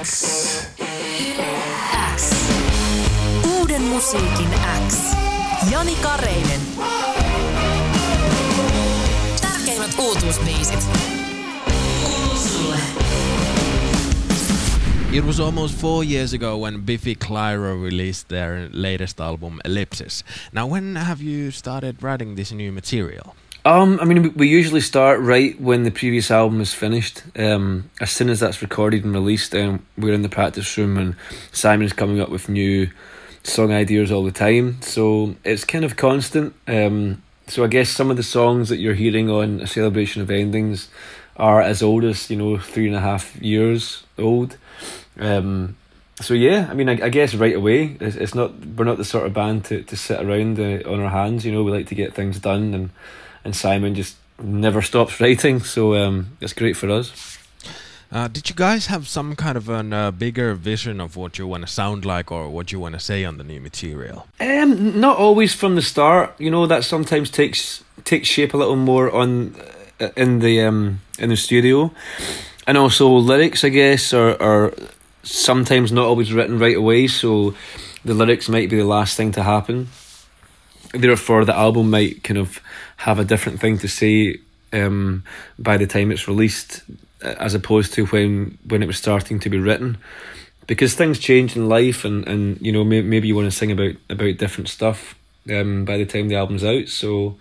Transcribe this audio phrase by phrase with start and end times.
[0.00, 0.68] X.
[2.14, 2.30] X.
[3.44, 4.48] Uuden musiikin
[4.86, 4.98] X.
[5.70, 6.60] Jani Kareinen.
[9.40, 10.88] Tärkeimmät uutuusbiisit.
[15.12, 20.24] It was almost four years ago when Biffy Clyro released their latest album, Ellipsis.
[20.52, 23.34] Now, when have you started writing this new material?
[23.68, 27.22] Um, I mean, we- usually start right when the previous album is finished.
[27.38, 31.16] Um, as soon as that's recorded and released, then we're in the practice room, and
[31.52, 32.88] Simon's coming up with new
[33.42, 34.80] song ideas all the time.
[34.80, 36.54] So it's kind of constant.
[36.66, 40.30] Um, so I guess some of the songs that you're hearing on A Celebration of
[40.30, 40.88] Endings
[41.36, 44.56] are as old as you know three and a half years old.
[45.20, 45.76] Um,
[46.22, 49.04] so yeah, I mean, I, I guess right away, it's, it's not we're not the
[49.04, 51.44] sort of band to, to sit around uh, on our hands.
[51.44, 52.90] You know, we like to get things done, and
[53.48, 55.60] and Simon just never stops writing.
[55.60, 57.38] So um, it's great for us.
[58.12, 61.46] Uh, did you guys have some kind of a uh, bigger vision of what you
[61.46, 64.26] want to sound like or what you want to say on the new material?
[64.38, 66.38] Um, not always from the start.
[66.38, 69.54] You know that sometimes takes takes shape a little more on
[70.00, 71.90] uh, in the um in the studio,
[72.66, 73.64] and also lyrics.
[73.64, 74.74] I guess are are
[75.22, 77.08] sometimes not always written right away.
[77.08, 77.54] So
[78.04, 79.88] the lyrics might be the last thing to happen.
[80.92, 82.60] Therefore, the album might kind of
[82.98, 84.38] have a different thing to say
[84.72, 85.24] um,
[85.58, 86.82] by the time it's released,
[87.22, 89.98] as opposed to when when it was starting to be written.
[90.66, 93.72] Because things change in life and, and you know may, maybe you want to sing
[93.72, 95.14] about about different stuff
[95.50, 96.88] um, by the time the album's out.
[96.88, 97.38] So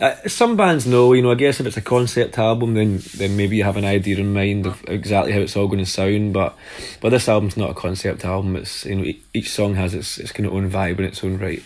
[0.00, 3.36] uh, some bands know you know I guess if it's a concept album then then
[3.36, 6.32] maybe you have an idea in mind of exactly how it's all going to sound
[6.32, 6.56] but
[7.00, 8.56] but this album's not a concept album.
[8.56, 11.38] It's you know each song has its its kind of own vibe in its own
[11.38, 11.62] right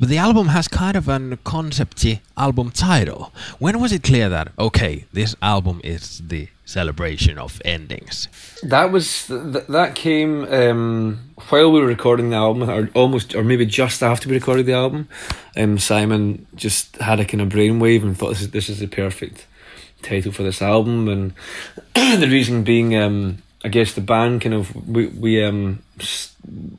[0.00, 3.34] But the album has kind of an concepty album title.
[3.58, 8.26] When was it clear that, okay, this album is the celebration of endings?
[8.62, 11.18] That was th- that came um,
[11.50, 14.72] while we were recording the album, or almost, or maybe just after we recorded the
[14.72, 15.06] album.
[15.54, 18.86] Um, Simon just had a kind of brainwave and thought this is this is the
[18.86, 19.46] perfect
[20.00, 21.34] title for this album, and
[22.20, 25.82] the reason being, um, I guess the band kind of we we um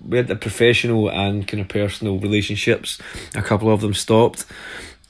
[0.08, 3.00] we had the professional and kind of personal relationships.
[3.36, 4.46] A couple of them stopped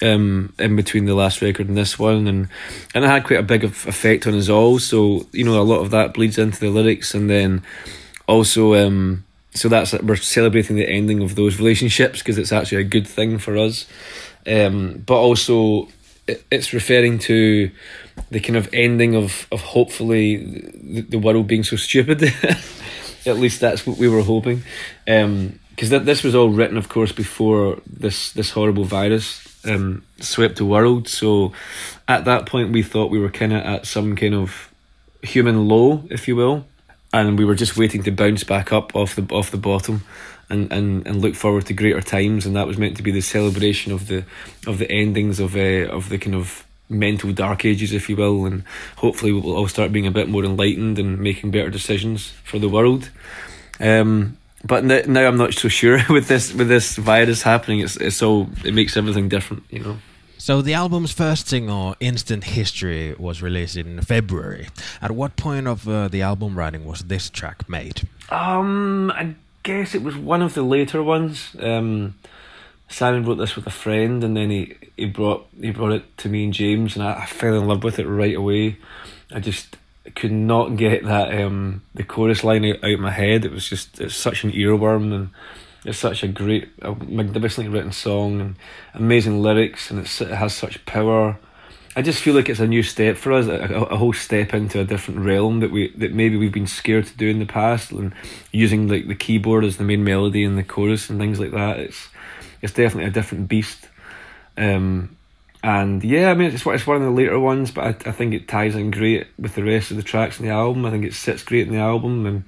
[0.01, 2.47] um, in between the last record and this one, and
[2.93, 4.79] and it had quite a big effect on us all.
[4.79, 7.63] So you know, a lot of that bleeds into the lyrics, and then
[8.27, 12.85] also, um, so that's we're celebrating the ending of those relationships because it's actually a
[12.85, 13.85] good thing for us.
[14.47, 15.87] Um, but also,
[16.27, 17.69] it, it's referring to
[18.29, 22.33] the kind of ending of of hopefully the, the world being so stupid.
[23.25, 24.63] At least that's what we were hoping.
[25.05, 30.57] Because th- this was all written, of course, before this this horrible virus um, swept
[30.57, 31.07] the world.
[31.07, 31.53] So
[32.07, 34.69] at that point, we thought we were kind of at some kind of
[35.21, 36.65] human low, if you will,
[37.13, 40.03] and we were just waiting to bounce back up off the off the bottom.
[40.49, 43.21] And, and, and look forward to greater times, and that was meant to be the
[43.21, 44.25] celebration of the
[44.67, 48.45] of the endings of uh, of the kind of mental dark ages, if you will,
[48.45, 48.63] and
[48.97, 52.69] hopefully we'll all start being a bit more enlightened and making better decisions for the
[52.69, 53.09] world.
[53.79, 57.79] Um, but n- now I'm not so sure with this with this virus happening.
[57.79, 59.97] It's it's all it makes everything different, you know.
[60.37, 64.69] So the album's first single, Instant History, was released in February.
[64.99, 68.07] At what point of uh, the album writing was this track made?
[68.31, 71.55] Um, I guess it was one of the later ones.
[71.59, 72.15] Um,
[72.91, 76.29] Simon wrote this with a friend, and then he, he brought he brought it to
[76.29, 78.77] me and James, and I, I fell in love with it right away.
[79.31, 79.77] I just
[80.15, 83.45] could not get that um the chorus line out, out of my head.
[83.45, 85.29] It was just it's such an earworm, and
[85.85, 88.55] it's such a great, a magnificently written song, and
[88.93, 91.39] amazing lyrics, and it's, it has such power.
[91.95, 94.53] I just feel like it's a new step for us, a, a, a whole step
[94.53, 97.45] into a different realm that we that maybe we've been scared to do in the
[97.45, 98.13] past, and
[98.51, 101.79] using like the keyboard as the main melody and the chorus and things like that.
[101.79, 102.09] It's
[102.61, 103.87] it's definitely a different beast.
[104.57, 105.15] Um,
[105.63, 108.11] and yeah, I mean it's one- it's one of the later ones, but I, I
[108.11, 110.85] think it ties in great with the rest of the tracks in the album.
[110.85, 112.43] I think it sits great in the album, and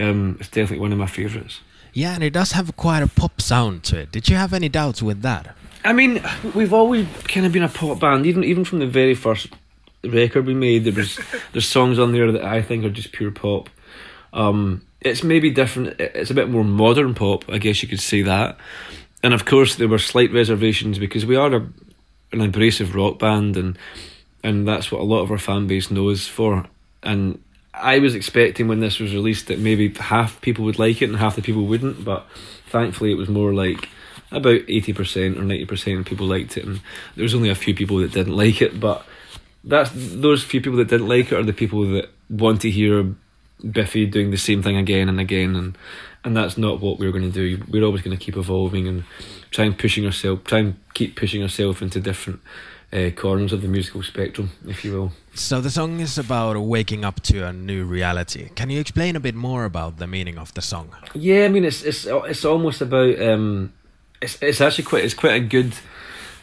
[0.00, 1.60] um, it's definitely one of my favourites.
[1.92, 4.12] Yeah, and it does have quite a pop sound to it.
[4.12, 5.54] Did you have any doubts with that?
[5.84, 6.22] I mean,
[6.54, 9.48] we've always kind of been a pop band, even even from the very first
[10.04, 10.84] record we made.
[10.84, 11.18] There was
[11.52, 13.68] there's songs on there that I think are just pure pop.
[14.32, 16.00] Um, it's maybe different.
[16.00, 18.58] It's a bit more modern pop, I guess you could say that.
[19.26, 21.68] And of course, there were slight reservations because we are a,
[22.30, 23.76] an abrasive rock band, and
[24.44, 26.64] and that's what a lot of our fan base knows for.
[27.02, 27.42] And
[27.74, 31.18] I was expecting when this was released that maybe half people would like it and
[31.18, 32.24] half the people wouldn't, but
[32.68, 33.88] thankfully it was more like
[34.30, 36.80] about eighty percent or ninety percent of people liked it, and
[37.16, 38.78] there was only a few people that didn't like it.
[38.78, 39.04] But
[39.64, 43.12] that's those few people that didn't like it are the people that want to hear
[43.68, 45.76] Biffy doing the same thing again and again, and
[46.26, 47.62] and that's not what we're going to do.
[47.70, 49.04] We're always going to keep evolving and
[49.52, 52.40] try and pushing ourselves, try and keep pushing ourselves into different
[52.92, 55.12] uh, corners of the musical spectrum, if you will.
[55.34, 58.50] So the song is about waking up to a new reality.
[58.56, 60.96] Can you explain a bit more about the meaning of the song?
[61.14, 63.72] Yeah, I mean it's it's it's almost about um,
[64.20, 65.74] it's it's actually quite it's quite a good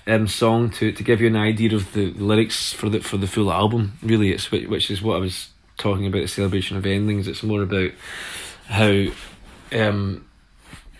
[0.07, 3.27] um song to to give you an idea of the lyrics for the for the
[3.27, 3.97] full album.
[4.01, 7.27] Really, it's which, which is what I was talking about the celebration of endings.
[7.27, 7.91] It's more about
[8.67, 9.07] how
[9.73, 10.25] um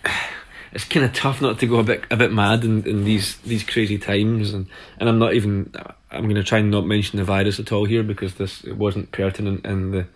[0.71, 3.37] it's kind of tough not to go a bit a bit mad in, in these
[3.37, 4.67] these crazy times and
[4.99, 5.73] and I'm not even
[6.11, 8.77] I'm going to try and not mention the virus at all here because this it
[8.77, 10.07] wasn't pertinent in the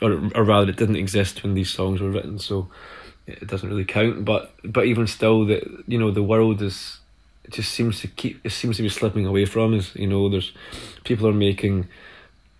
[0.00, 2.68] or or rather it didn't exist when these songs were written so
[3.28, 4.24] it doesn't really count.
[4.24, 6.98] But but even still that you know the world is
[7.44, 10.28] it just seems to keep it seems to be slipping away from us you know.
[10.28, 10.52] There's
[11.04, 11.88] people are making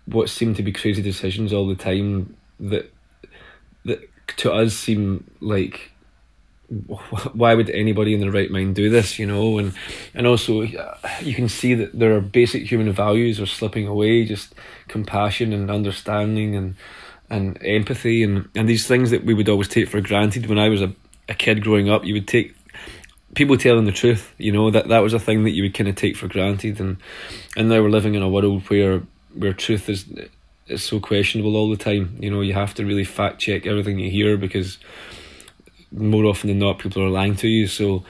[0.05, 2.91] what seem to be crazy decisions all the time that
[3.85, 5.91] that to us seem like
[7.33, 9.57] why would anybody in their right mind do this you know?
[9.57, 9.73] And
[10.13, 14.25] and also uh, you can see that there are basic human values are slipping away
[14.25, 14.53] just
[14.87, 16.75] compassion and understanding and
[17.29, 20.45] and empathy and and these things that we would always take for granted.
[20.45, 20.93] When I was a,
[21.27, 22.55] a kid growing up you would take
[23.35, 24.69] people telling the truth you know?
[24.69, 26.79] That that was a thing that you would kind of take for granted.
[26.79, 26.97] And
[27.57, 29.01] and now we're living in a world where
[29.33, 30.05] where truth is
[30.69, 33.99] is so questionable all the time you know you have to really fact check everything
[33.99, 34.77] you hear because
[35.91, 37.67] more often than not, people are lying to you.
[37.67, 38.03] So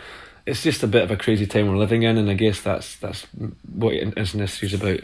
[0.46, 2.96] it's just a bit of a crazy time we're living in, and I guess that's
[2.98, 3.26] that's
[3.74, 5.02] what Instant is about.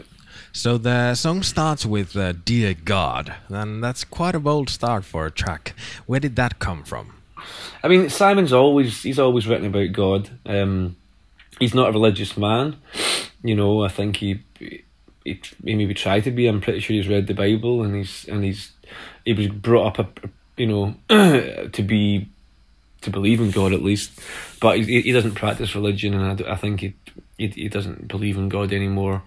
[0.52, 5.26] So the song starts with uh, "Dear God," and that's quite a bold start for
[5.26, 5.74] a track.
[6.06, 7.12] Where did that come from?
[7.82, 10.30] I mean, Simon's always he's always written about God.
[10.44, 10.96] Um,
[11.58, 12.76] he's not a religious man,
[13.42, 13.84] you know.
[13.84, 14.42] I think he,
[15.26, 16.46] he maybe tried to be.
[16.46, 18.72] I'm pretty sure he's read the Bible and he's and he's
[19.24, 22.28] he was brought up a you know to be
[23.02, 24.20] to believe in God at least,
[24.60, 26.94] but he, he doesn't practice religion, and I, I think he,
[27.38, 29.22] he, he doesn't believe in God anymore.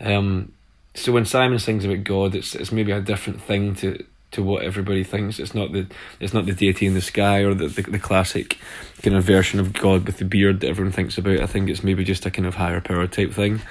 [0.00, 0.52] Um,
[0.94, 4.64] so when Simon sings about God, it's it's maybe a different thing to to what
[4.64, 5.38] everybody thinks.
[5.38, 5.86] It's not the
[6.20, 8.58] it's not the deity in the sky or the, the, the classic
[9.02, 11.40] kind of version of God with the beard that everyone thinks about.
[11.40, 13.62] I think it's maybe just a kind of higher power type thing.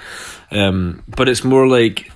[0.50, 2.10] Um, but it's more like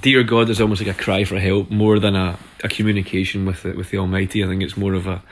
[0.00, 3.62] dear God is almost like a cry for help more than a, a communication with
[3.62, 4.44] the, with the Almighty.
[4.44, 5.22] I think it's more of a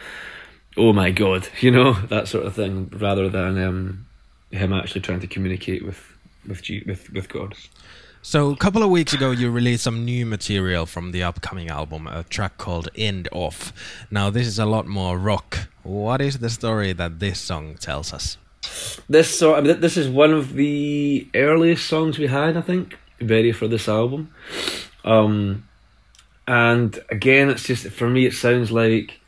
[0.78, 4.06] oh my god, you know that sort of thing, rather than um,
[4.50, 6.02] him actually trying to communicate with
[6.46, 7.54] with G- with with God.
[8.30, 12.06] So a couple of weeks ago, you released some new material from the upcoming album,
[12.06, 13.72] a track called "End Of."
[14.10, 15.70] Now this is a lot more rock.
[15.82, 18.36] What is the story that this song tells us?
[19.08, 22.98] This song, I mean, this is one of the earliest songs we had, I think,
[23.19, 24.30] ready for this album.
[25.06, 25.66] Um,
[26.46, 29.22] and again, it's just for me, it sounds like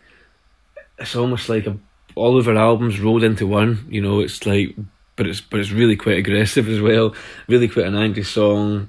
[0.99, 1.75] it's almost like a,
[2.17, 3.87] all of our albums rolled into one.
[3.88, 4.76] You know, it's like,
[5.21, 7.15] but it's but it's really quite aggressive as well.
[7.47, 8.89] Really quite an angry song,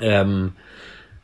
[0.00, 0.56] um,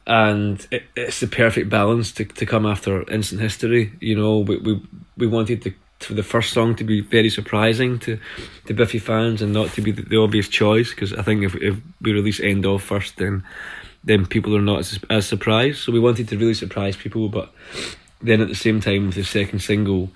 [0.09, 3.93] and it, it's the perfect balance to to come after Instant History.
[4.01, 4.83] You know, we we
[5.17, 8.19] we wanted to for the first song to be very surprising to
[8.67, 11.55] to Biffy fans and not to be the, the obvious choice because I think if
[11.55, 13.45] if we release End Of first then
[14.03, 17.53] then people are not as, as surprised so we wanted to really surprise people but
[18.21, 20.11] then at the same time with the second single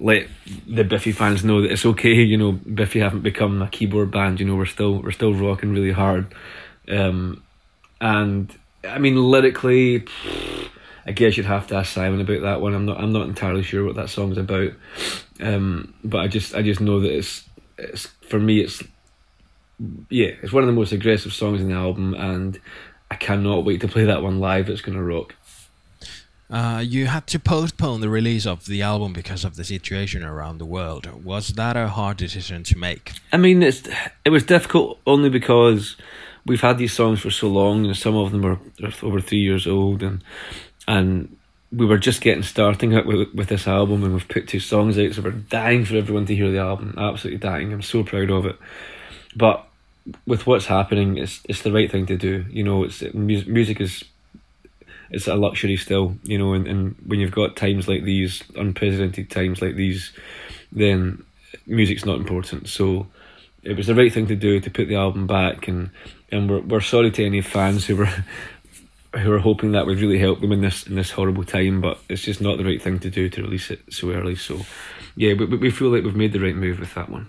[0.00, 0.26] let
[0.66, 2.14] the Biffy fans know that it's okay.
[2.14, 4.40] You know, Biffy haven't become a keyboard band.
[4.40, 6.34] You know, we're still we're still rocking really hard.
[6.88, 7.42] Um,
[8.00, 8.52] and
[8.82, 10.04] I mean, lyrically,
[11.06, 12.74] I guess you'd have to ask Simon about that one.
[12.74, 14.72] I'm not I'm not entirely sure what that song's about.
[15.38, 17.44] Um, but I just I just know that it's
[17.78, 18.82] it's for me it's
[20.10, 22.58] yeah it's one of the most aggressive songs in the album, and
[23.10, 24.70] I cannot wait to play that one live.
[24.70, 25.34] It's gonna rock.
[26.50, 30.58] Uh, you had to postpone the release of the album because of the situation around
[30.58, 31.24] the world.
[31.24, 33.12] Was that a hard decision to make?
[33.32, 33.88] I mean, it's
[34.24, 35.96] it was difficult only because
[36.44, 38.58] we've had these songs for so long, and some of them are,
[39.02, 40.24] over three years old, and
[40.88, 41.36] and
[41.72, 45.14] we were just getting starting with, with this album, and we've put two songs out,
[45.14, 46.94] so we're dying for everyone to hear the album.
[46.98, 47.72] Absolutely dying.
[47.72, 48.56] I'm so proud of it,
[49.36, 49.68] but
[50.26, 52.44] with what's happening, it's it's the right thing to do.
[52.50, 54.02] You know, it's music is
[55.10, 56.52] it's a luxury still, you know.
[56.52, 60.12] And, and when you've got times like these, unprecedented times like these,
[60.72, 61.24] then
[61.66, 62.68] music's not important.
[62.68, 63.06] So
[63.62, 65.90] it was the right thing to do to put the album back, and
[66.30, 68.24] and we're we're sorry to any fans who were
[69.18, 71.98] who are hoping that would really help them in this in this horrible time, but
[72.08, 74.36] it's just not the right thing to do to release it so early.
[74.36, 74.60] So
[75.16, 77.28] yeah, but we feel like we've made the right move with that one.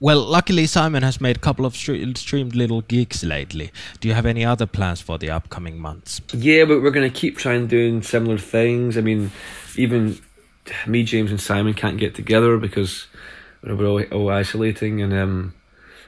[0.00, 3.72] Well, luckily Simon has made a couple of stre- streamed little gigs lately.
[4.00, 6.20] Do you have any other plans for the upcoming months?
[6.32, 8.96] Yeah, but we're going to keep trying doing similar things.
[8.96, 9.32] I mean,
[9.74, 10.18] even
[10.86, 13.08] me, James, and Simon can't get together because
[13.62, 15.54] we're all, all isolating, and um,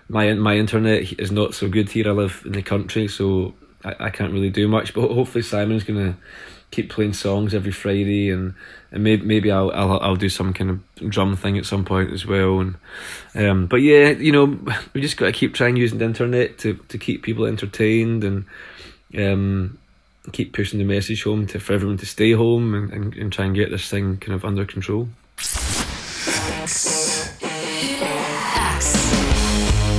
[0.09, 2.09] my my internet is not so good here.
[2.09, 3.55] I live in the country, so
[3.85, 4.95] I, I can't really do much.
[4.95, 6.17] But hopefully, Simon's to
[6.71, 8.55] keep playing songs every Friday, and,
[8.93, 12.13] and maybe maybe I'll, I'll I'll do some kind of drum thing at some point
[12.13, 12.61] as well.
[12.61, 12.77] And
[13.35, 14.59] um, but yeah, you know,
[14.95, 18.45] we just got to keep trying using the internet to to keep people entertained and
[19.17, 19.79] um,
[20.33, 23.45] keep pushing the message home to for everyone to stay home and, and, and try
[23.45, 25.09] and get this thing kind of under control.
[26.63, 27.33] X.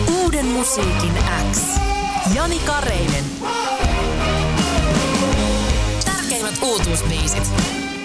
[0.07, 1.77] Uuden musiikin X.
[2.35, 3.60] Jani Kareinen.
[6.51, 8.00] Tärkeimmät uutuusbiisit.